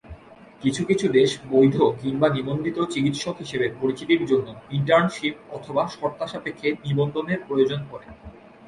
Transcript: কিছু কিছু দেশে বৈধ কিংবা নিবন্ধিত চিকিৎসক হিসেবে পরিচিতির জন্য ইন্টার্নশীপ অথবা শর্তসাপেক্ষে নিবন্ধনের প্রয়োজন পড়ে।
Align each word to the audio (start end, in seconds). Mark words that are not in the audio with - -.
কিছু 0.63 0.81
কিছু 0.85 1.05
দেশে 1.09 1.39
বৈধ 1.49 1.75
কিংবা 2.01 2.27
নিবন্ধিত 2.29 2.77
চিকিৎসক 2.93 3.35
হিসেবে 3.37 3.65
পরিচিতির 3.81 4.21
জন্য 4.25 4.47
ইন্টার্নশীপ 4.71 5.35
অথবা 5.51 5.83
শর্তসাপেক্ষে 5.87 6.67
নিবন্ধনের 6.85 7.39
প্রয়োজন 7.47 7.81
পড়ে। 7.91 8.07